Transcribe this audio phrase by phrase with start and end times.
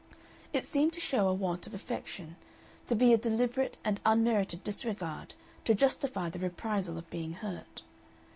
[0.51, 2.35] It seemed to show a want of affection,
[2.87, 5.35] to be a deliberate and unmerited disregard,
[5.65, 7.83] to justify the reprisal of being hurt.